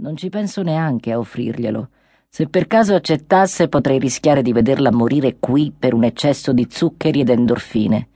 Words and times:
Non 0.00 0.16
ci 0.16 0.28
penso 0.28 0.62
neanche 0.62 1.10
a 1.10 1.18
offrirglielo. 1.18 1.88
Se 2.28 2.46
per 2.46 2.68
caso 2.68 2.94
accettasse, 2.94 3.66
potrei 3.66 3.98
rischiare 3.98 4.42
di 4.42 4.52
vederla 4.52 4.92
morire 4.92 5.38
qui 5.40 5.72
per 5.76 5.92
un 5.92 6.04
eccesso 6.04 6.52
di 6.52 6.68
zuccheri 6.70 7.22
ed 7.22 7.30
endorfine. 7.30 8.08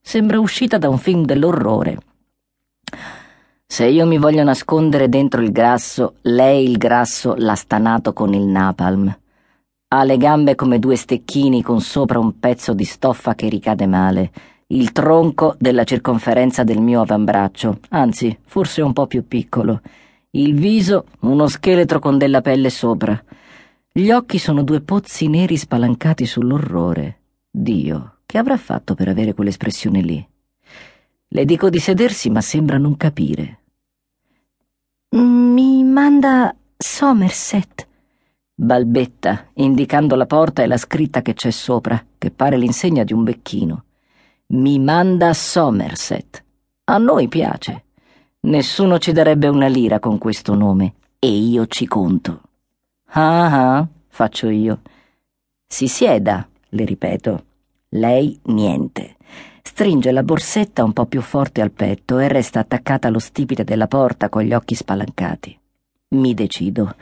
Sembra 0.00 0.40
uscita 0.40 0.78
da 0.78 0.88
un 0.88 0.98
film 0.98 1.24
dell'orrore. 1.24 1.96
Se 3.64 3.86
io 3.86 4.04
mi 4.04 4.18
voglio 4.18 4.42
nascondere 4.42 5.08
dentro 5.08 5.40
il 5.42 5.52
grasso, 5.52 6.14
lei 6.22 6.68
il 6.68 6.76
grasso 6.76 7.36
l'ha 7.36 7.54
stanato 7.54 8.12
con 8.12 8.34
il 8.34 8.42
napalm. 8.42 9.16
Ha 9.88 10.02
le 10.02 10.16
gambe 10.16 10.56
come 10.56 10.80
due 10.80 10.96
stecchini 10.96 11.62
con 11.62 11.80
sopra 11.80 12.18
un 12.18 12.40
pezzo 12.40 12.74
di 12.74 12.84
stoffa 12.84 13.36
che 13.36 13.48
ricade 13.48 13.86
male, 13.86 14.32
il 14.68 14.90
tronco 14.90 15.54
della 15.56 15.84
circonferenza 15.84 16.64
del 16.64 16.80
mio 16.80 17.00
avambraccio, 17.00 17.78
anzi, 17.90 18.36
forse 18.44 18.82
un 18.82 18.92
po' 18.92 19.06
più 19.06 19.28
piccolo. 19.28 19.80
Il 20.34 20.54
viso, 20.54 21.04
uno 21.20 21.46
scheletro 21.46 21.98
con 21.98 22.16
della 22.16 22.40
pelle 22.40 22.70
sopra. 22.70 23.22
Gli 23.92 24.10
occhi 24.10 24.38
sono 24.38 24.62
due 24.62 24.80
pozzi 24.80 25.28
neri 25.28 25.58
spalancati 25.58 26.24
sull'orrore. 26.24 27.20
Dio, 27.50 28.20
che 28.24 28.38
avrà 28.38 28.56
fatto 28.56 28.94
per 28.94 29.08
avere 29.08 29.34
quell'espressione 29.34 30.00
lì? 30.00 30.26
Le 31.28 31.44
dico 31.44 31.68
di 31.68 31.78
sedersi, 31.78 32.30
ma 32.30 32.40
sembra 32.40 32.78
non 32.78 32.96
capire. 32.96 33.60
Mi 35.10 35.84
manda 35.84 36.56
Somerset. 36.78 37.86
Balbetta, 38.54 39.50
indicando 39.56 40.14
la 40.14 40.24
porta 40.24 40.62
e 40.62 40.66
la 40.66 40.78
scritta 40.78 41.20
che 41.20 41.34
c'è 41.34 41.50
sopra, 41.50 42.02
che 42.16 42.30
pare 42.30 42.56
l'insegna 42.56 43.04
di 43.04 43.12
un 43.12 43.22
becchino. 43.22 43.84
Mi 44.46 44.78
manda 44.78 45.34
Somerset. 45.34 46.42
A 46.84 46.96
noi 46.96 47.28
piace. 47.28 47.84
Nessuno 48.44 48.98
ci 48.98 49.12
darebbe 49.12 49.46
una 49.46 49.68
lira 49.68 50.00
con 50.00 50.18
questo 50.18 50.54
nome, 50.56 50.94
e 51.20 51.28
io 51.28 51.68
ci 51.68 51.86
conto. 51.86 52.40
Ah 53.10 53.76
ah, 53.76 53.86
faccio 54.08 54.48
io. 54.48 54.80
Si 55.64 55.86
sieda, 55.86 56.48
le 56.70 56.84
ripeto. 56.84 57.44
Lei 57.90 58.36
niente. 58.46 59.14
Stringe 59.62 60.10
la 60.10 60.24
borsetta 60.24 60.82
un 60.82 60.92
po' 60.92 61.06
più 61.06 61.20
forte 61.20 61.60
al 61.60 61.70
petto 61.70 62.18
e 62.18 62.26
resta 62.26 62.58
attaccata 62.58 63.06
allo 63.06 63.20
stipite 63.20 63.62
della 63.62 63.86
porta 63.86 64.28
con 64.28 64.42
gli 64.42 64.52
occhi 64.52 64.74
spalancati. 64.74 65.56
Mi 66.08 66.34
decido. 66.34 66.96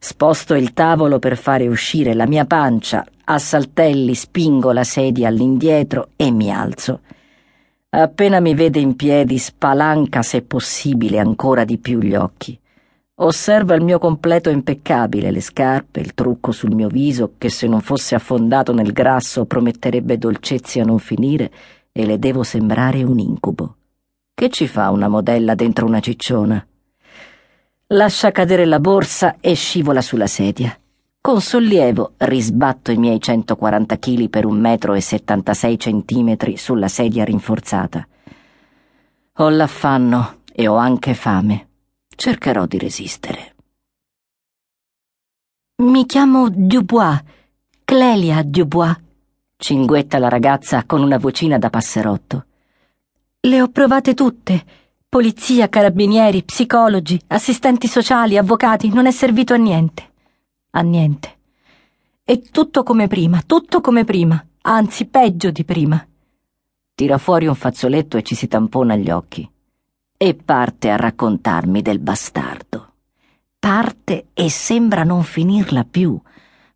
Sposto 0.00 0.54
il 0.54 0.72
tavolo 0.72 1.20
per 1.20 1.36
fare 1.36 1.68
uscire 1.68 2.12
la 2.12 2.26
mia 2.26 2.44
pancia, 2.44 3.06
a 3.26 3.38
saltelli 3.38 4.16
spingo 4.16 4.72
la 4.72 4.82
sedia 4.82 5.28
all'indietro 5.28 6.08
e 6.16 6.32
mi 6.32 6.50
alzo. 6.50 7.02
Appena 7.94 8.40
mi 8.40 8.54
vede 8.54 8.80
in 8.80 8.96
piedi, 8.96 9.36
spalanca 9.36 10.22
se 10.22 10.40
possibile 10.40 11.18
ancora 11.18 11.64
di 11.64 11.76
più 11.76 12.00
gli 12.00 12.14
occhi. 12.14 12.58
Osserva 13.16 13.74
il 13.74 13.82
mio 13.84 13.98
completo 13.98 14.48
impeccabile, 14.48 15.30
le 15.30 15.42
scarpe, 15.42 16.00
il 16.00 16.14
trucco 16.14 16.52
sul 16.52 16.74
mio 16.74 16.88
viso, 16.88 17.34
che 17.36 17.50
se 17.50 17.66
non 17.66 17.82
fosse 17.82 18.14
affondato 18.14 18.72
nel 18.72 18.92
grasso 18.92 19.44
prometterebbe 19.44 20.16
dolcezze 20.16 20.80
a 20.80 20.84
non 20.84 20.98
finire, 20.98 21.52
e 21.92 22.06
le 22.06 22.18
devo 22.18 22.42
sembrare 22.42 23.02
un 23.02 23.18
incubo. 23.18 23.76
Che 24.32 24.48
ci 24.48 24.66
fa 24.66 24.88
una 24.88 25.08
modella 25.08 25.54
dentro 25.54 25.84
una 25.84 26.00
cicciona? 26.00 26.66
Lascia 27.88 28.30
cadere 28.30 28.64
la 28.64 28.80
borsa 28.80 29.36
e 29.38 29.52
scivola 29.52 30.00
sulla 30.00 30.26
sedia. 30.26 30.74
Con 31.22 31.40
sollievo 31.40 32.14
risbatto 32.16 32.90
i 32.90 32.96
miei 32.96 33.20
140 33.20 33.96
kg 33.96 34.28
per 34.28 34.44
un 34.44 34.58
metro 34.58 34.94
e 34.94 35.00
76 35.00 35.78
centimetri 35.78 36.56
sulla 36.56 36.88
sedia 36.88 37.22
rinforzata. 37.22 38.04
Ho 39.34 39.48
l'affanno 39.48 40.40
e 40.52 40.66
ho 40.66 40.74
anche 40.74 41.14
fame. 41.14 41.68
Cercherò 42.08 42.66
di 42.66 42.76
resistere. 42.76 43.54
Mi 45.84 46.06
chiamo 46.06 46.48
Dubois, 46.50 47.22
Clelia 47.84 48.42
Dubois 48.42 48.96
cinguetta 49.58 50.18
la 50.18 50.28
ragazza 50.28 50.82
con 50.84 51.02
una 51.02 51.18
vocina 51.18 51.56
da 51.56 51.70
passerotto. 51.70 52.46
Le 53.38 53.62
ho 53.62 53.68
provate 53.68 54.14
tutte. 54.14 54.64
Polizia, 55.08 55.68
carabinieri, 55.68 56.42
psicologi, 56.42 57.20
assistenti 57.28 57.86
sociali, 57.86 58.36
avvocati, 58.36 58.88
non 58.88 59.06
è 59.06 59.12
servito 59.12 59.54
a 59.54 59.58
niente. 59.58 60.10
A 60.72 60.80
niente. 60.80 61.38
E 62.24 62.42
tutto 62.42 62.82
come 62.82 63.08
prima, 63.08 63.42
tutto 63.44 63.80
come 63.80 64.04
prima, 64.04 64.44
anzi 64.62 65.06
peggio 65.06 65.50
di 65.50 65.64
prima. 65.64 66.06
Tira 66.94 67.16
fuori 67.16 67.46
un 67.46 67.54
fazzoletto 67.54 68.16
e 68.16 68.22
ci 68.22 68.34
si 68.34 68.46
tampona 68.48 68.96
gli 68.96 69.10
occhi. 69.10 69.48
E 70.16 70.34
parte 70.34 70.90
a 70.90 70.96
raccontarmi 70.96 71.80
del 71.80 71.98
bastardo. 71.98 72.92
Parte 73.58 74.26
e 74.34 74.50
sembra 74.50 75.02
non 75.02 75.22
finirla 75.22 75.84
più 75.84 76.20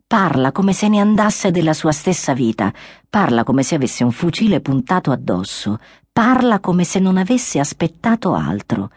Parla 0.07 0.53
come 0.53 0.71
se 0.71 0.87
ne 0.87 1.01
andasse 1.01 1.51
della 1.51 1.73
sua 1.73 1.91
stessa 1.91 2.33
vita, 2.33 2.71
parla 3.09 3.43
come 3.43 3.61
se 3.61 3.75
avesse 3.75 4.05
un 4.05 4.13
fucile 4.13 4.61
puntato 4.61 5.11
addosso, 5.11 5.79
parla 6.13 6.61
come 6.61 6.85
se 6.85 6.99
non 6.99 7.17
avesse 7.17 7.59
aspettato 7.59 8.33
altro. 8.33 8.89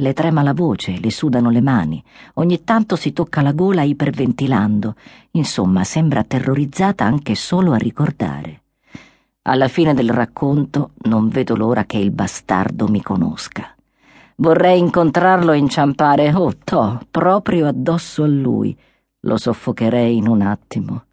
Le 0.00 0.14
trema 0.14 0.42
la 0.42 0.54
voce, 0.54 0.98
le 0.98 1.10
sudano 1.10 1.50
le 1.50 1.60
mani, 1.60 2.02
ogni 2.34 2.64
tanto 2.64 2.96
si 2.96 3.12
tocca 3.12 3.42
la 3.42 3.52
gola 3.52 3.82
iperventilando, 3.82 4.94
insomma 5.32 5.84
sembra 5.84 6.24
terrorizzata 6.24 7.04
anche 7.04 7.34
solo 7.34 7.72
a 7.72 7.76
ricordare. 7.76 8.62
Alla 9.42 9.68
fine 9.68 9.92
del 9.92 10.08
racconto 10.08 10.92
non 11.02 11.28
vedo 11.28 11.54
l'ora 11.54 11.84
che 11.84 11.98
il 11.98 12.12
bastardo 12.12 12.88
mi 12.88 13.02
conosca. 13.02 13.74
Vorrei 14.36 14.78
incontrarlo 14.78 15.52
e 15.52 15.58
inciampare, 15.58 16.32
oh, 16.32 16.56
to, 16.64 17.00
proprio 17.10 17.66
addosso 17.66 18.22
a 18.22 18.26
lui, 18.26 18.74
lo 19.20 19.36
soffocherei 19.36 20.16
in 20.16 20.28
un 20.28 20.40
attimo. 20.40 21.04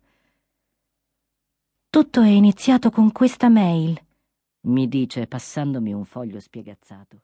Tutto 1.90 2.22
è 2.22 2.30
iniziato 2.30 2.90
con 2.90 3.12
questa 3.12 3.50
mail, 3.50 4.00
mi 4.68 4.88
dice 4.88 5.28
passandomi 5.28 5.92
un 5.92 6.06
foglio 6.06 6.40
spiegazzato. 6.40 7.24